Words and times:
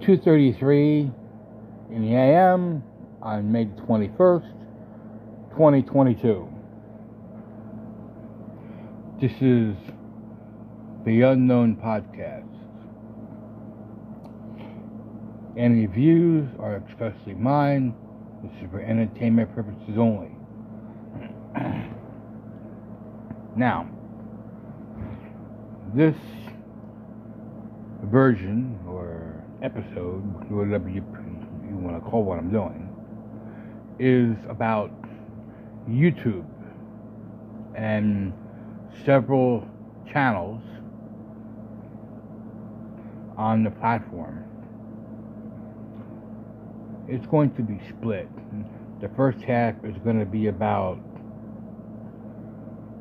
2:33 0.00 1.12
in 1.90 2.02
the 2.02 2.14
AM 2.14 2.82
on 3.20 3.52
May 3.52 3.66
21st, 3.66 4.50
2022. 5.50 6.48
This 9.20 9.32
is 9.42 9.76
the 11.04 11.20
Unknown 11.20 11.76
Podcast. 11.76 12.46
Any 15.58 15.84
views 15.84 16.48
are 16.58 16.76
expressly 16.76 17.34
mine. 17.34 17.94
This 18.42 18.52
is 18.62 18.70
for 18.70 18.80
entertainment 18.80 19.54
purposes 19.54 19.98
only. 19.98 20.30
now, 23.54 23.86
this 25.94 26.16
version 28.04 28.78
or 28.88 29.19
episode, 29.62 30.22
whatever 30.50 30.88
you, 30.88 31.04
you 31.68 31.76
want 31.76 32.02
to 32.02 32.10
call 32.10 32.22
what 32.24 32.38
I'm 32.38 32.50
doing, 32.50 32.88
is 33.98 34.36
about 34.48 34.90
YouTube 35.88 36.46
and 37.74 38.32
several 39.04 39.66
channels 40.12 40.62
on 43.36 43.64
the 43.64 43.70
platform. 43.70 44.44
It's 47.08 47.26
going 47.26 47.54
to 47.56 47.62
be 47.62 47.80
split. 47.88 48.28
The 49.00 49.08
first 49.16 49.40
half 49.40 49.74
is 49.84 49.96
going 50.04 50.18
to 50.18 50.26
be 50.26 50.46
about 50.48 50.98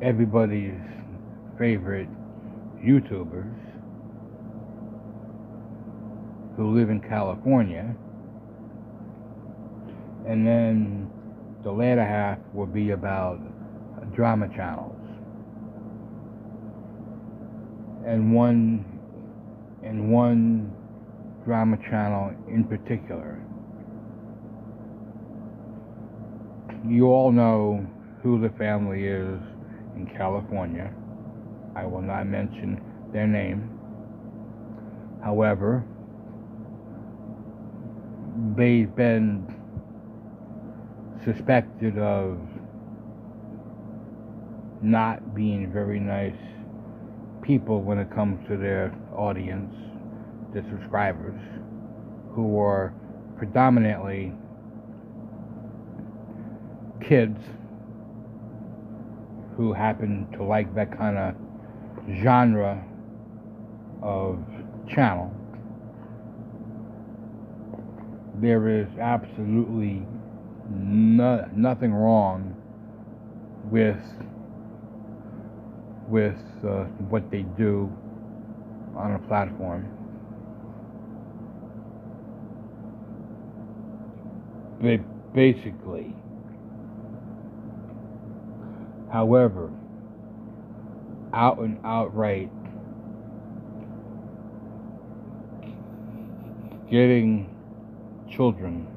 everybody's 0.02 0.80
favorite 1.58 2.08
YouTubers 2.82 3.59
who 6.60 6.78
live 6.78 6.90
in 6.90 7.00
California. 7.00 7.96
And 10.28 10.46
then 10.46 11.10
the 11.64 11.72
latter 11.72 12.04
half 12.04 12.38
will 12.54 12.66
be 12.66 12.92
about 12.92 13.40
drama 14.14 14.50
channels. 14.54 14.94
And 18.06 18.36
one 18.36 18.84
and 19.84 20.12
one 20.12 20.76
drama 21.46 21.78
channel 21.90 22.36
in 22.50 22.66
particular. 22.66 23.42
You 26.86 27.06
all 27.06 27.32
know 27.32 27.88
who 28.22 28.42
the 28.42 28.50
family 28.58 29.06
is 29.06 29.40
in 29.96 30.12
California. 30.18 30.92
I 31.78 31.86
will 31.86 32.02
not 32.02 32.28
mention 32.28 32.82
their 33.14 33.28
name. 33.28 33.80
However, 35.24 35.86
they've 38.56 38.94
been 38.96 39.46
suspected 41.24 41.98
of 41.98 42.38
not 44.82 45.36
being 45.36 45.72
very 45.72 46.00
nice 46.00 46.34
people 47.42 47.82
when 47.82 47.98
it 47.98 48.10
comes 48.14 48.48
to 48.48 48.58
their 48.58 48.94
audience, 49.16 49.74
the 50.54 50.64
subscribers, 50.70 51.40
who 52.34 52.60
are 52.60 52.94
predominantly 53.38 54.34
kids 57.02 57.40
who 59.58 59.74
happen 59.74 60.28
to 60.32 60.44
like 60.44 60.74
that 60.76 60.98
kind 60.98 61.18
of 61.18 61.36
genre 62.22 62.84
of 64.02 64.40
channel. 64.88 65.34
There 68.42 68.70
is 68.70 68.88
absolutely 69.00 70.02
no, 70.70 71.46
nothing 71.56 71.94
wrong 71.94 72.56
with 73.70 73.98
with 76.08 76.38
uh, 76.66 76.86
what 77.10 77.30
they 77.30 77.42
do 77.58 77.92
on 78.96 79.16
a 79.16 79.20
platform. 79.20 79.88
They 84.82 85.02
basically, 85.34 86.16
however, 89.12 89.70
out 91.34 91.60
and 91.60 91.78
outright 91.84 92.50
getting 96.90 97.59
children 98.36 98.88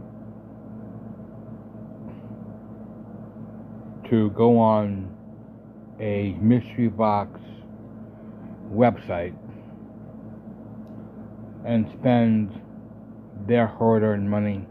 to 4.09 4.31
go 4.31 4.59
on 4.59 5.09
a 6.01 6.33
mystery 6.41 6.89
box 6.89 7.41
website 8.71 9.35
and 11.65 11.87
spend 11.99 12.61
their 13.47 13.67
hard 13.67 14.03
earned 14.03 14.29
money, 14.29 14.65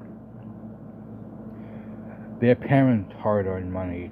their 2.39 2.55
parents' 2.55 3.13
hard 3.19 3.45
earned 3.47 3.71
money, 3.71 4.09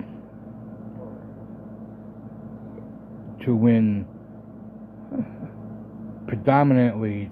to 3.44 3.56
win 3.56 4.06
predominantly 6.28 7.30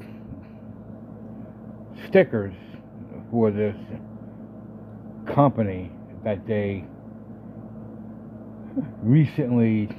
stickers 2.07 2.53
for 3.31 3.51
this 3.51 3.75
company 5.33 5.91
that 6.23 6.45
they 6.47 6.83
recently 9.01 9.89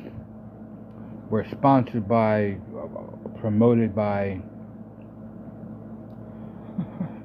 were 1.30 1.46
sponsored 1.50 2.08
by, 2.08 2.56
promoted 3.40 3.94
by, 3.94 4.40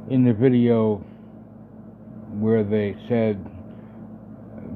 in 0.10 0.24
the 0.26 0.34
video 0.34 0.98
where 2.40 2.64
they 2.64 2.96
said 3.08 3.44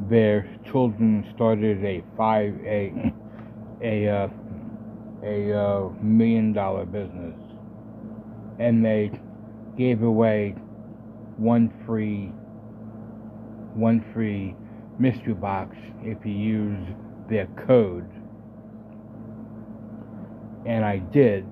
their 0.09 0.47
children 0.71 1.29
started 1.35 1.83
a 1.83 2.03
five 2.15 2.53
a 2.65 3.13
a 3.81 4.07
uh, 4.07 4.27
a 5.23 5.53
uh, 5.53 5.89
million 6.01 6.53
dollar 6.53 6.85
business, 6.85 7.35
and 8.59 8.85
they 8.85 9.11
gave 9.77 10.03
away 10.03 10.55
one 11.37 11.71
free 11.85 12.31
one 13.75 14.03
free 14.13 14.55
mystery 14.97 15.33
box 15.33 15.75
if 16.01 16.17
you 16.25 16.31
use 16.31 16.87
their 17.29 17.45
code. 17.67 18.09
And 20.65 20.83
I 20.83 20.97
did. 20.97 21.45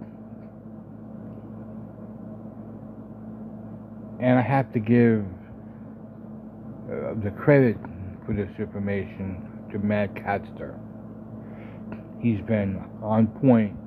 And 4.19 4.39
I 4.39 4.41
have 4.41 4.73
to 4.73 4.79
give 4.79 5.23
uh, 6.89 7.13
the 7.23 7.31
credit 7.31 7.77
for 8.25 8.33
this 8.33 8.49
information 8.57 9.47
to 9.71 9.79
Matt 9.79 10.15
Katzter. 10.15 10.79
He's 12.19 12.41
been 12.41 12.83
on 13.03 13.27
point 13.27 13.77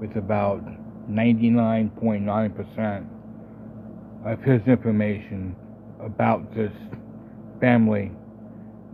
with 0.00 0.16
about 0.16 0.64
99.9% 1.08 3.06
of 4.24 4.40
his 4.42 4.60
information 4.66 5.54
about 6.00 6.54
this 6.54 6.72
family 7.60 8.10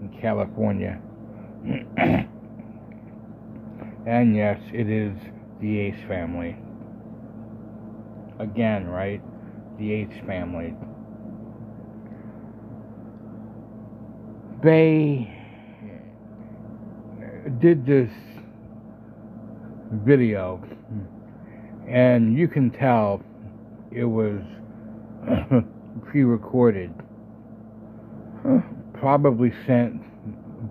in 0.00 0.18
California. 0.20 1.00
and 4.06 4.36
yes, 4.36 4.60
it 4.72 4.88
is 4.88 5.16
the 5.60 5.78
Ace 5.80 6.08
family. 6.08 6.56
Again, 8.38 8.86
right? 8.86 9.22
The 9.78 9.92
Ace 9.92 10.20
family. 10.26 10.74
They 14.62 15.30
did 17.60 17.86
this 17.86 18.10
video, 20.04 20.62
and 21.88 22.36
you 22.36 22.48
can 22.48 22.70
tell 22.70 23.22
it 23.90 24.04
was 24.04 24.40
pre 26.04 26.24
recorded 26.24 26.92
probably 28.92 29.52
sent 29.66 30.02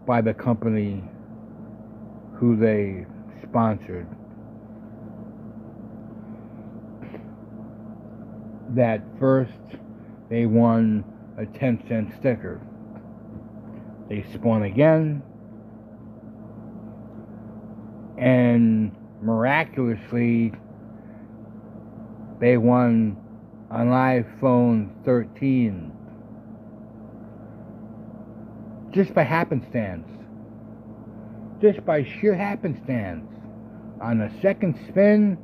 by 0.05 0.21
the 0.21 0.33
company 0.33 1.03
who 2.35 2.55
they 2.55 3.05
sponsored. 3.43 4.07
That 8.75 9.03
first 9.19 9.51
they 10.29 10.45
won 10.45 11.03
a 11.37 11.45
10 11.45 11.83
cent 11.87 12.13
sticker. 12.19 12.59
They 14.09 14.25
spun 14.33 14.63
again, 14.63 15.21
and 18.17 18.95
miraculously, 19.21 20.53
they 22.39 22.57
won 22.57 23.22
an 23.73 23.89
iPhone 23.89 24.89
13 25.03 25.91
just 28.93 29.13
by 29.13 29.23
happenstance. 29.23 30.07
Just 31.61 31.85
by 31.85 32.03
sheer 32.03 32.35
happenstance. 32.35 33.27
On 34.01 34.19
the 34.19 34.31
second 34.41 34.77
spin, 34.87 35.37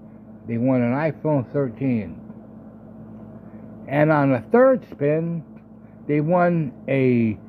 they 0.47 0.57
won 0.57 0.81
an 0.81 0.93
iPhone 0.93 1.51
13. 1.51 2.19
And 3.87 4.11
on 4.11 4.31
the 4.31 4.43
third 4.51 4.85
spin, 4.91 5.43
they 6.07 6.21
won 6.21 6.71
a 6.87 7.39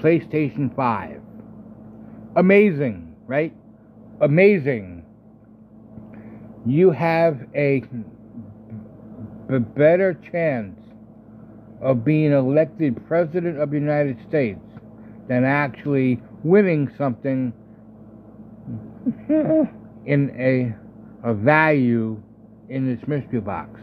PlayStation 0.00 0.74
5. 0.74 1.20
Amazing, 2.36 3.14
right? 3.26 3.52
Amazing. 4.20 5.04
You 6.64 6.92
have 6.92 7.40
a 7.54 7.82
b- 9.58 9.64
better 9.76 10.14
chance 10.30 10.78
of 11.80 12.04
being 12.04 12.32
elected 12.32 13.06
president 13.06 13.58
of 13.58 13.70
the 13.70 13.76
United 13.78 14.18
States 14.28 14.60
than 15.28 15.44
actually 15.44 16.20
winning 16.44 16.90
something 16.96 17.52
in 20.06 20.30
a, 20.38 20.74
a 21.28 21.34
value 21.34 22.20
in 22.68 22.86
this 22.86 23.06
mystery 23.08 23.40
box 23.40 23.80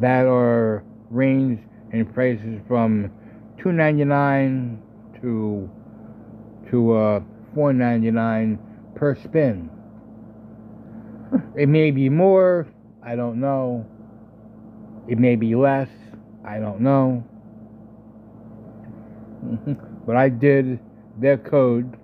that 0.00 0.26
are 0.26 0.84
ranged 1.10 1.62
in 1.92 2.06
prices 2.06 2.60
from 2.68 3.10
two 3.58 3.72
ninety 3.72 4.04
nine 4.04 4.80
to 5.20 5.68
to 6.70 6.92
uh, 6.92 7.20
four 7.54 7.72
ninety 7.72 8.10
nine 8.10 8.58
per 8.94 9.14
spin. 9.14 9.68
It 11.56 11.68
may 11.68 11.90
be 11.90 12.08
more, 12.08 12.66
I 13.02 13.16
don't 13.16 13.40
know. 13.40 13.86
It 15.08 15.18
may 15.18 15.36
be 15.36 15.54
less, 15.54 15.88
I 16.44 16.58
don't 16.58 16.80
know. 16.80 17.24
but 20.06 20.16
I 20.16 20.28
did 20.28 20.78
their 21.18 21.38
code, 21.38 21.96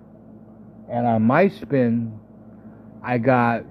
and 0.89 1.05
on 1.05 1.21
my 1.21 1.49
spin, 1.49 2.19
I 3.03 3.19
got 3.19 3.61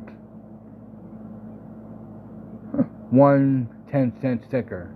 one 3.10 3.68
10 3.90 4.12
cent 4.20 4.44
sticker. 4.46 4.92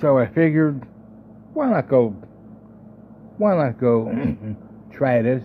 So 0.00 0.18
I 0.18 0.26
figured, 0.26 0.86
why 1.52 1.70
not 1.70 1.86
go, 1.88 2.16
why 3.36 3.56
not 3.56 3.78
go 3.78 4.10
try 4.90 5.20
this, 5.20 5.44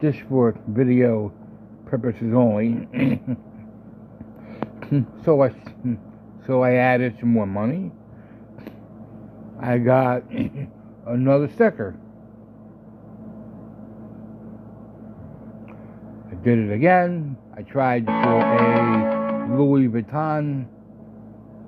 just 0.00 0.20
for 0.28 0.56
video 0.68 1.32
purposes 1.86 2.32
only. 2.34 2.88
so 5.24 5.42
I, 5.42 5.52
so 6.46 6.62
I 6.62 6.74
added 6.74 7.16
some 7.18 7.30
more 7.30 7.46
money. 7.46 7.90
I 9.60 9.78
got 9.78 10.22
another 11.06 11.48
sticker. 11.48 11.96
I 16.30 16.34
did 16.44 16.58
it 16.58 16.72
again. 16.72 17.36
I 17.56 17.62
tried 17.62 18.06
for 18.06 18.12
a 18.12 19.56
Louis 19.58 19.88
Vuitton 19.88 20.66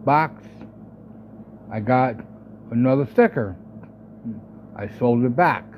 box. 0.04 0.44
I 1.72 1.80
got 1.80 2.16
another 2.70 3.08
sticker. 3.10 3.56
I 4.76 4.88
sold 4.98 5.24
it 5.24 5.34
back. 5.34 5.69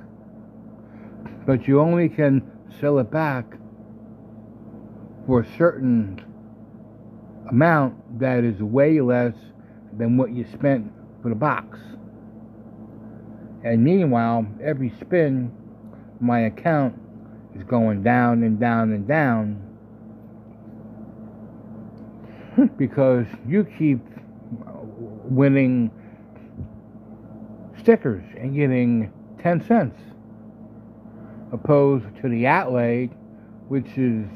But 1.46 1.66
you 1.66 1.80
only 1.80 2.08
can 2.08 2.42
sell 2.80 2.98
it 2.98 3.10
back 3.10 3.44
for 5.26 5.40
a 5.40 5.56
certain 5.56 6.24
amount 7.48 8.20
that 8.20 8.44
is 8.44 8.60
way 8.60 9.00
less 9.00 9.34
than 9.96 10.16
what 10.16 10.32
you 10.32 10.46
spent 10.52 10.90
for 11.22 11.28
the 11.28 11.34
box. 11.34 11.78
And 13.64 13.82
meanwhile, 13.84 14.46
every 14.62 14.92
spin, 15.00 15.52
my 16.20 16.40
account 16.40 16.94
is 17.54 17.62
going 17.64 18.02
down 18.02 18.42
and 18.42 18.58
down 18.58 18.92
and 18.92 19.06
down 19.06 19.60
because 22.78 23.26
you 23.46 23.64
keep 23.78 24.00
winning 25.24 25.90
stickers 27.80 28.24
and 28.38 28.54
getting 28.54 29.12
10 29.42 29.66
cents 29.66 30.00
opposed 31.52 32.06
to 32.22 32.28
the 32.28 32.46
outlay 32.46 33.06
which 33.69 33.87
is 33.96 34.26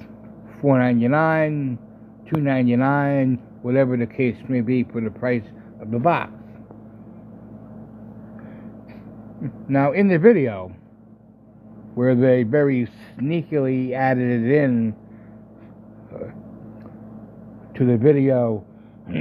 4.99 0.62 1.78
2.99 2.26 3.38
whatever 3.62 3.96
the 3.96 4.06
case 4.06 4.36
may 4.48 4.60
be 4.60 4.84
for 4.84 5.00
the 5.00 5.10
price 5.10 5.44
of 5.80 5.90
the 5.90 5.98
box. 5.98 6.32
Now 9.68 9.92
in 9.92 10.08
the 10.08 10.18
video 10.18 10.74
where 11.94 12.14
they 12.14 12.42
very 12.42 12.88
sneakily 13.16 13.92
added 13.92 14.44
it 14.44 14.50
in 14.50 14.94
uh, 16.14 16.30
to 17.74 17.84
the 17.84 17.96
video 17.96 18.64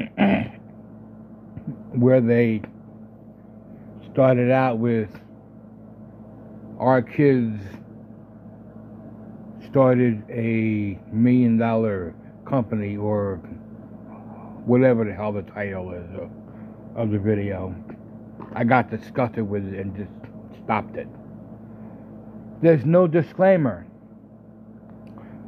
where 1.93 2.21
they 2.21 2.61
started 4.11 4.51
out 4.51 4.77
with 4.77 5.09
our 6.79 7.01
kids 7.01 7.61
started 9.75 10.23
a 10.29 10.97
million 11.11 11.57
dollar 11.57 12.15
company 12.45 12.95
or 12.95 13.35
whatever 14.63 15.03
the 15.03 15.13
hell 15.13 15.33
the 15.33 15.41
title 15.41 15.91
is 15.91 16.09
of, 16.17 16.31
of 16.95 17.11
the 17.11 17.19
video. 17.19 17.75
I 18.53 18.63
got 18.63 18.89
disgusted 18.89 19.49
with 19.49 19.67
it 19.67 19.77
and 19.77 19.93
just 19.93 20.63
stopped 20.63 20.95
it. 20.95 21.09
There's 22.61 22.85
no 22.85 23.05
disclaimer 23.05 23.85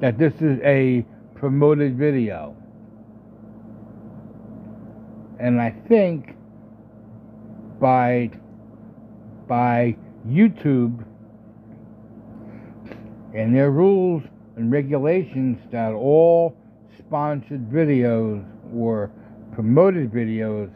that 0.01 0.17
this 0.17 0.33
is 0.41 0.59
a 0.61 1.05
promoted 1.35 1.97
video. 1.97 2.53
And 5.39 5.61
I 5.61 5.69
think 5.87 6.35
by 7.79 8.31
by 9.47 9.95
YouTube 10.27 11.06
and 13.33 13.55
their 13.55 13.71
rules 13.71 14.23
and 14.55 14.71
regulations 14.71 15.59
that 15.71 15.93
all 15.93 16.55
sponsored 16.97 17.69
videos 17.69 18.45
or 18.73 19.11
promoted 19.53 20.11
videos 20.11 20.69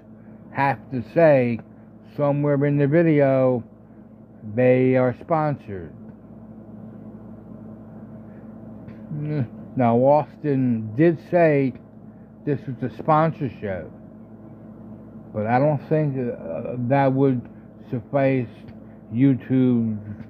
have 0.51 0.79
to 0.91 1.03
say 1.13 1.59
somewhere 2.15 2.65
in 2.65 2.77
the 2.77 2.87
video 2.87 3.63
they 4.55 4.95
are 4.95 5.15
sponsored. 5.21 5.93
Now, 9.75 9.97
Austin 9.97 10.93
did 10.95 11.17
say 11.29 11.73
this 12.45 12.59
was 12.67 12.91
a 12.91 12.95
sponsorship, 12.97 13.89
but 15.33 15.47
I 15.47 15.59
don't 15.59 15.81
think 15.89 16.17
uh, 16.17 16.75
that 16.89 17.11
would 17.11 17.41
suffice 17.89 18.47
YouTube's 19.13 20.25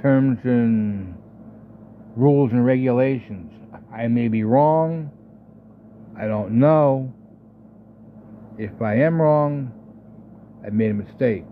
terms 0.00 0.38
and 0.44 1.16
rules 2.16 2.52
and 2.52 2.64
regulations. 2.64 3.52
I 3.92 4.08
may 4.08 4.28
be 4.28 4.44
wrong. 4.44 5.10
I 6.18 6.26
don't 6.26 6.52
know. 6.52 7.12
If 8.58 8.82
I 8.82 8.94
am 8.96 9.20
wrong, 9.20 9.72
I 10.64 10.70
made 10.70 10.90
a 10.90 10.94
mistake. 10.94 11.44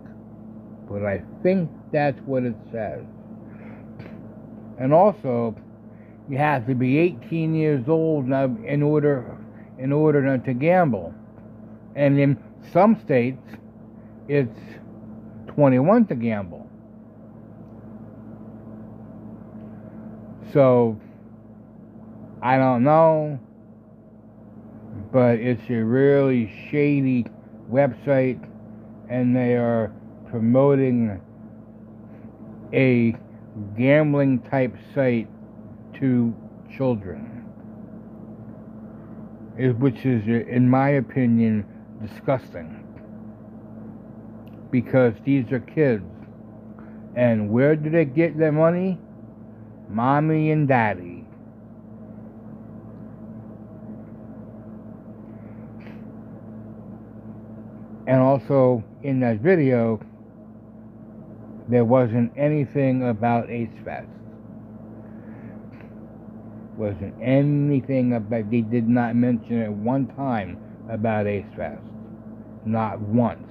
But 0.89 1.05
I 1.05 1.21
think 1.43 1.69
that's 1.91 2.19
what 2.21 2.43
it 2.43 2.55
says. 2.71 3.03
And 4.79 4.93
also, 4.93 5.55
you 6.29 6.37
have 6.37 6.67
to 6.67 6.75
be 6.75 6.97
18 6.97 7.55
years 7.55 7.87
old 7.87 8.27
now 8.27 8.45
in 8.65 8.83
order 8.83 9.37
in 9.79 9.91
order 9.91 10.37
to 10.37 10.53
gamble. 10.53 11.13
And 11.95 12.19
in 12.19 12.37
some 12.71 12.99
states, 13.03 13.41
it's 14.27 14.59
21 15.47 16.07
to 16.07 16.15
gamble. 16.15 16.68
So, 20.53 20.99
I 22.41 22.57
don't 22.57 22.83
know, 22.83 23.39
but 25.11 25.39
it's 25.39 25.69
a 25.69 25.75
really 25.75 26.51
shady 26.69 27.25
website, 27.71 28.43
and 29.09 29.35
they 29.35 29.55
are 29.55 29.91
promoting 30.29 31.21
a 32.73 33.15
gambling 33.77 34.39
type 34.49 34.75
site 34.95 35.27
to 35.99 36.33
children, 36.75 37.45
which 39.77 40.05
is, 40.05 40.25
in 40.27 40.67
my 40.69 40.89
opinion, 40.89 41.65
disgusting. 42.01 42.75
Because 44.71 45.13
these 45.25 45.51
are 45.51 45.59
kids. 45.59 46.03
And 47.15 47.49
where 47.49 47.75
do 47.75 47.89
they 47.89 48.05
get 48.05 48.37
their 48.37 48.51
money? 48.51 48.97
Mommy 49.89 50.51
and 50.51 50.67
Daddy. 50.67 51.25
And 58.05 58.21
also 58.21 58.83
in 59.03 59.19
that 59.19 59.39
video, 59.39 59.99
there 61.67 61.85
wasn't 61.85 62.31
anything 62.37 63.07
about 63.07 63.49
Ace 63.49 63.69
Fest. 63.83 64.07
Wasn't 66.77 67.13
anything 67.21 68.13
about, 68.13 68.49
they 68.49 68.61
did 68.61 68.87
not 68.87 69.15
mention 69.15 69.61
it 69.61 69.71
one 69.71 70.07
time 70.15 70.57
about 70.89 71.27
Ace 71.27 71.45
Fest. 71.55 71.81
Not 72.65 72.99
once. 72.99 73.47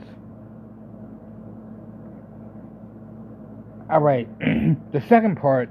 All 3.90 4.00
right, 4.00 4.28
the 4.92 5.00
second 5.09 5.37
part 5.37 5.71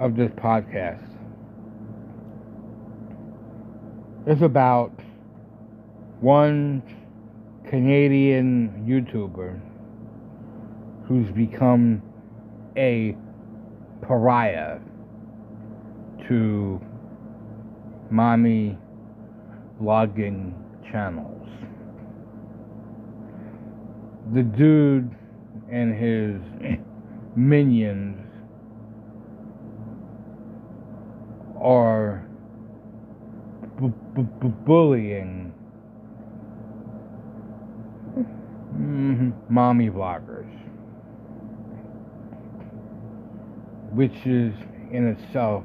of 0.00 0.16
this 0.16 0.30
podcast 0.30 1.06
is 4.26 4.40
about 4.40 4.90
one 6.20 6.82
Canadian 7.68 8.82
YouTuber 8.88 9.60
who's 11.06 11.30
become 11.32 12.02
a 12.78 13.14
pariah 14.00 14.78
to 16.26 16.80
mommy 18.10 18.78
vlogging 19.82 20.54
channels. 20.90 21.46
The 24.32 24.44
dude 24.44 25.14
and 25.70 25.94
his 25.94 26.40
minions 27.36 28.29
are 31.60 32.26
b- 33.80 33.92
b- 34.14 34.52
bullying 34.64 35.54
mm-hmm, 38.74 39.30
mommy 39.48 39.90
vloggers, 39.90 40.48
which 43.92 44.26
is 44.26 44.54
in 44.92 45.08
itself 45.08 45.64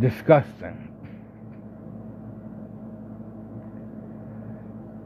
disgusting. 0.00 0.84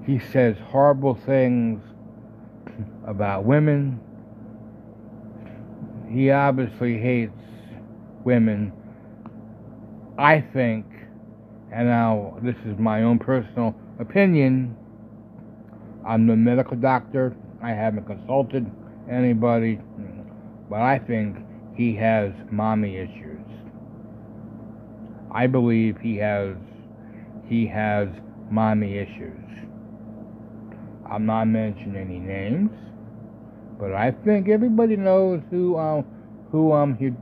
He 0.07 0.19
says 0.19 0.57
horrible 0.59 1.14
things 1.14 1.83
about 3.07 3.45
women. 3.45 4.00
He 6.11 6.31
obviously 6.31 6.99
hates 6.99 7.33
women. 8.25 8.73
I 10.23 10.41
think, 10.52 10.87
and 11.73 11.88
now 11.88 12.38
this 12.45 12.55
is 12.64 12.79
my 12.79 13.02
own 13.02 13.19
personal 13.19 13.75
opinion, 13.99 14.76
I'm 16.07 16.26
no 16.26 16.37
medical 16.37 16.76
doctor, 16.76 17.35
I 17.61 17.71
haven't 17.71 18.07
consulted 18.07 18.71
anybody, 19.11 19.81
but 20.71 20.81
I 20.81 21.00
think 21.00 21.38
he 21.75 21.97
has 21.97 22.31
mommy 22.52 22.99
issues. 22.99 23.41
I 25.33 25.49
believe 25.49 25.99
he 26.00 26.19
has 26.19 26.55
he 27.49 27.67
has 27.67 28.07
mommy 28.49 28.99
issues. 28.99 29.43
I'm 31.11 31.26
not 31.26 31.47
mentioning 31.47 31.97
any 31.97 32.21
names, 32.21 32.71
but 33.76 33.93
I 33.93 34.12
think 34.25 34.49
everybody 34.49 34.95
knows 34.97 35.43
who 35.50 35.76
um 35.76 36.05
who 36.52 36.73
I'm 36.75 36.97
here 36.97 37.17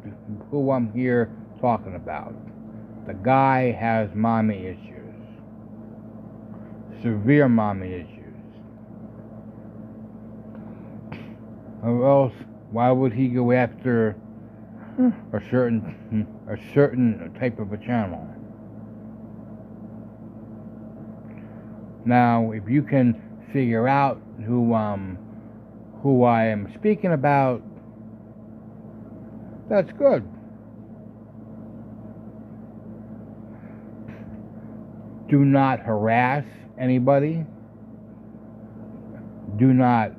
who 0.51 0.71
I'm 0.71 0.93
here 0.93 1.31
talking 1.63 1.95
about. 1.95 2.35
The 3.07 3.15
guy 3.15 3.73
has 3.73 4.11
mommy 4.15 4.67
issues, 4.67 5.15
severe 7.03 7.49
mommy 7.49 7.93
issues. 7.93 8.17
Or 11.83 12.07
else, 12.07 12.35
why 12.71 12.91
would 12.91 13.13
he 13.13 13.29
go 13.29 13.53
after 13.53 14.17
a 15.33 15.41
certain 15.51 16.27
a 16.49 16.57
certain 16.75 17.35
type 17.41 17.59
of 17.59 17.73
a 17.73 17.79
channel? 17.79 18.27
Now, 22.05 22.53
if 22.53 22.69
you 22.69 22.83
can 22.83 23.21
figure 23.53 23.89
out 23.89 24.21
who 24.47 24.75
um 24.75 25.19
who 26.03 26.25
I 26.25 26.47
am 26.47 26.73
speaking 26.75 27.13
about, 27.13 27.63
that's 29.69 29.93
good. 29.93 30.29
Do 35.31 35.45
not 35.45 35.79
harass 35.79 36.45
anybody. 36.79 37.45
Do 39.59 39.73
not 39.73 40.11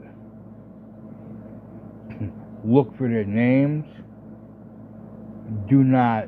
look 2.64 2.96
for 2.98 3.10
their 3.10 3.26
names. 3.26 3.86
Do 5.70 5.84
not 5.84 6.26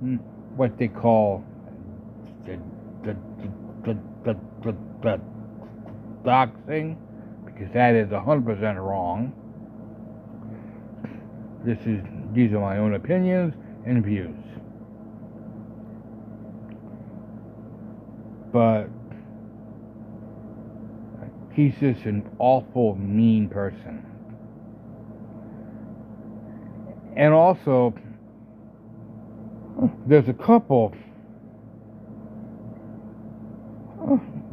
hmm, 0.00 0.16
what 0.56 0.76
they 0.78 0.88
call 0.88 1.44
the 2.44 2.58
the 3.04 3.16
the 3.84 3.96
the, 4.24 4.36
the, 4.64 4.76
the 5.02 5.20
doxing 6.24 6.96
because 7.44 7.72
that 7.72 7.94
is 7.94 8.08
100% 8.08 8.76
wrong. 8.76 9.32
This 11.64 11.78
is 11.86 12.02
these 12.34 12.52
are 12.52 12.60
my 12.60 12.78
own 12.78 12.94
opinions 12.94 13.54
and 13.86 14.04
views. 14.04 14.47
But 18.58 18.88
he's 21.54 21.74
just 21.78 22.04
an 22.06 22.28
awful 22.40 22.96
mean 22.96 23.48
person. 23.48 24.04
And 27.16 27.32
also 27.32 27.94
there's 30.08 30.28
a 30.28 30.32
couple 30.32 30.92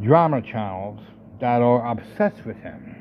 drama 0.03 0.43
channels 0.43 0.99
that 1.39 1.63
are 1.63 1.91
obsessed 1.91 2.45
with 2.45 2.57
him. 2.57 2.95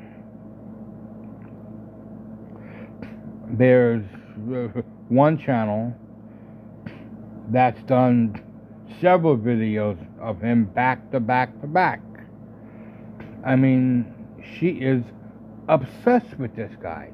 There's 3.59 4.03
one 5.09 5.37
channel 5.37 5.93
that's 7.51 7.83
done 7.83 8.41
several 9.01 9.37
videos 9.37 9.97
of 10.19 10.41
him 10.41 10.65
back 10.65 11.11
to 11.11 11.19
back 11.19 11.59
to 11.61 11.67
back. 11.67 12.01
I 13.45 13.55
mean, 13.55 14.13
she 14.57 14.69
is 14.69 15.03
obsessed 15.67 16.37
with 16.37 16.55
this 16.55 16.71
guy 16.81 17.09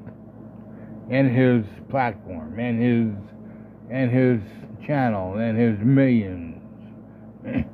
and 1.10 1.30
his 1.30 1.64
platform 1.90 2.58
and 2.58 2.82
his 2.82 3.14
and 3.90 4.10
his 4.10 4.40
channel 4.86 5.36
and 5.36 5.58
his 5.58 5.78
millions 5.80 6.60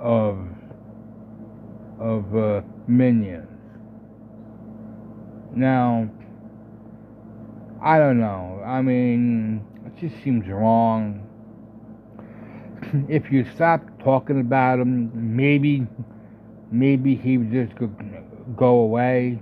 of 0.00 0.38
of 2.00 2.36
uh, 2.36 2.60
minions. 2.86 3.48
Now, 5.54 6.10
I 7.82 7.98
don't 7.98 8.18
know. 8.18 8.62
I 8.64 8.82
mean, 8.82 9.64
it 9.86 9.96
just 9.98 10.22
seems 10.22 10.46
wrong. 10.48 11.26
If 13.08 13.30
you 13.30 13.44
stop 13.54 13.82
talking 14.02 14.40
about 14.40 14.78
him, 14.78 15.10
maybe, 15.14 15.86
maybe 16.70 17.14
he 17.14 17.38
would 17.38 17.52
just 17.52 17.74
go, 17.76 17.90
go 18.56 18.78
away 18.80 19.40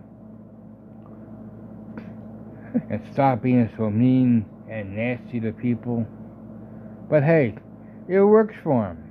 and 2.90 3.00
stop 3.12 3.42
being 3.42 3.70
so 3.76 3.90
mean 3.90 4.44
and 4.68 4.96
nasty 4.96 5.40
to 5.40 5.52
people. 5.52 6.06
But 7.08 7.22
hey, 7.22 7.54
it 8.08 8.20
works 8.20 8.54
for 8.62 8.88
him. 8.88 9.04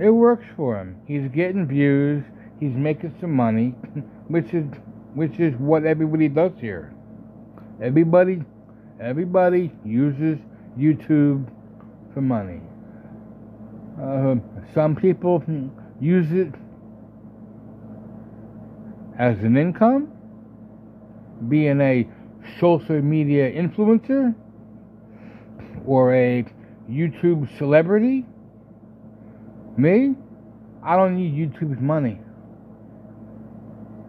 It 0.00 0.10
works 0.10 0.44
for 0.56 0.78
him. 0.78 1.00
He's 1.06 1.28
getting 1.32 1.66
views. 1.66 2.24
He's 2.60 2.74
making 2.74 3.14
some 3.20 3.32
money, 3.32 3.70
which 4.28 4.54
is 4.54 4.64
which 5.14 5.38
is 5.38 5.54
what 5.56 5.84
everybody 5.84 6.28
does 6.28 6.52
here. 6.58 6.94
Everybody, 7.82 8.42
everybody 9.00 9.72
uses 9.84 10.38
YouTube 10.78 11.46
for 12.14 12.20
money. 12.20 12.60
Uh, 14.00 14.36
some 14.74 14.96
people 14.96 15.42
use 16.00 16.30
it 16.32 16.52
as 19.18 19.38
an 19.40 19.56
income, 19.56 20.10
being 21.48 21.80
a 21.80 22.08
social 22.58 23.00
media 23.02 23.50
influencer 23.52 24.34
or 25.84 26.14
a 26.14 26.44
YouTube 26.90 27.46
celebrity 27.58 28.24
me, 29.76 30.14
I 30.82 30.96
don't 30.96 31.16
need 31.16 31.34
YouTube's 31.34 31.80
money. 31.80 32.20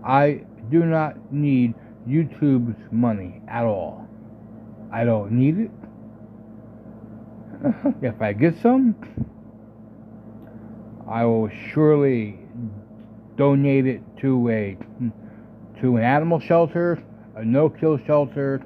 I 0.06 0.44
do 0.70 0.86
not 0.86 1.32
need 1.32 1.74
YouTube's 2.08 2.92
money 2.92 3.42
at 3.48 3.64
all. 3.64 4.08
I 4.92 5.06
don't 5.06 5.32
need 5.32 5.58
it. 5.60 5.72
if 8.02 8.22
I 8.22 8.34
get 8.34 8.62
some, 8.62 8.96
I 11.14 11.26
will 11.26 11.48
surely 11.72 12.40
donate 13.38 13.86
it 13.86 14.02
to 14.22 14.50
a 14.50 14.76
to 15.80 15.98
an 15.98 16.04
animal 16.04 16.40
shelter, 16.40 17.04
a 17.36 17.46
no-kill 17.46 18.00
shelter, 18.00 18.66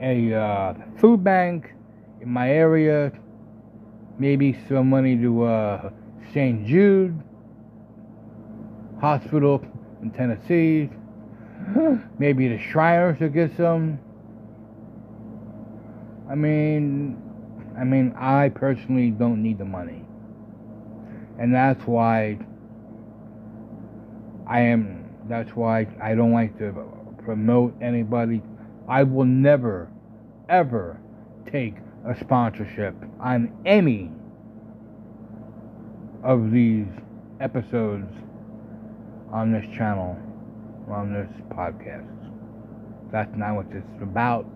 a 0.00 0.32
uh, 0.32 0.74
food 1.00 1.24
bank 1.24 1.72
in 2.20 2.28
my 2.28 2.48
area, 2.50 3.10
maybe 4.16 4.56
some 4.68 4.88
money 4.88 5.16
to 5.16 5.42
uh, 5.42 5.90
St. 6.32 6.68
Jude 6.68 7.20
Hospital 9.00 9.64
in 10.02 10.12
Tennessee, 10.12 10.88
maybe 12.20 12.46
the 12.46 12.60
Shriners 12.70 13.18
to 13.18 13.28
get 13.28 13.56
some. 13.56 13.98
I 16.30 16.36
mean, 16.36 17.20
I 17.76 17.82
mean, 17.82 18.14
I 18.16 18.50
personally 18.50 19.10
don't 19.10 19.42
need 19.42 19.58
the 19.58 19.64
money, 19.64 20.05
and 21.38 21.54
that's 21.54 21.86
why 21.86 22.38
I 24.46 24.60
am. 24.60 25.04
That's 25.28 25.50
why 25.50 25.86
I 26.00 26.14
don't 26.14 26.32
like 26.32 26.56
to 26.58 26.72
promote 27.24 27.74
anybody. 27.82 28.42
I 28.88 29.02
will 29.02 29.24
never, 29.24 29.90
ever 30.48 31.00
take 31.50 31.74
a 32.06 32.16
sponsorship 32.18 32.94
on 33.18 33.52
any 33.66 34.10
of 36.22 36.52
these 36.52 36.86
episodes 37.40 38.12
on 39.32 39.52
this 39.52 39.64
channel, 39.76 40.16
on 40.88 41.12
this 41.12 41.28
podcast. 41.50 42.06
That's 43.10 43.36
not 43.36 43.56
what 43.56 43.70
this 43.72 43.82
is 43.96 44.02
about. 44.02 44.46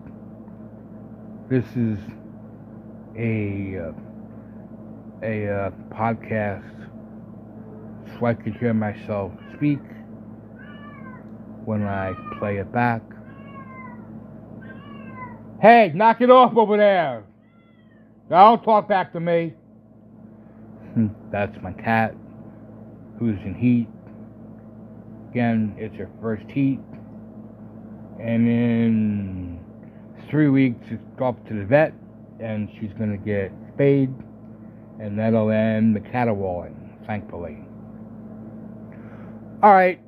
This 1.49 1.65
is 1.75 1.99
a 3.17 3.89
uh, 3.89 4.10
a 5.23 5.47
uh, 5.47 5.69
podcast 5.93 6.89
so 8.19 8.25
I 8.25 8.33
could 8.33 8.55
hear 8.55 8.73
myself 8.73 9.31
speak 9.55 9.79
when 11.65 11.83
I 11.83 12.13
play 12.39 12.57
it 12.57 12.71
back. 12.71 13.01
Hey, 15.61 15.91
knock 15.93 16.21
it 16.21 16.31
off 16.31 16.57
over 16.57 16.75
there! 16.75 17.23
Don't 18.29 18.63
talk 18.63 18.87
back 18.87 19.13
to 19.13 19.19
me. 19.19 19.53
Hmm, 20.93 21.07
that's 21.31 21.55
my 21.61 21.71
cat, 21.73 22.15
who's 23.19 23.37
in 23.45 23.53
heat. 23.53 23.87
Again, 25.29 25.75
it's 25.77 25.95
her 25.97 26.09
first 26.21 26.49
heat. 26.49 26.79
And 28.19 28.47
in 28.47 29.59
three 30.29 30.49
weeks, 30.49 30.83
it's 30.89 31.01
off 31.21 31.35
to 31.47 31.53
the 31.53 31.65
vet, 31.65 31.93
and 32.39 32.69
she's 32.79 32.91
to 33.11 33.17
get 33.17 33.51
spayed, 33.73 34.13
and 35.01 35.17
that'll 35.17 35.49
end 35.49 35.95
the 35.95 35.99
caterwauling, 35.99 36.75
thankfully. 37.07 37.57
All 39.63 39.73
right, 39.73 39.99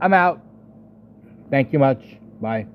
I'm 0.00 0.12
out. 0.12 0.42
Thank 1.50 1.72
you 1.72 1.78
much. 1.78 2.02
Bye. 2.40 2.66